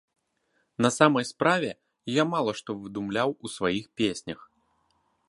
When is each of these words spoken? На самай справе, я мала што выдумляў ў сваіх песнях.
На 0.85 0.89
самай 0.95 1.25
справе, 1.31 1.69
я 2.13 2.23
мала 2.33 2.51
што 2.63 2.77
выдумляў 2.81 3.29
ў 3.43 3.47
сваіх 3.57 3.85
песнях. 4.03 4.39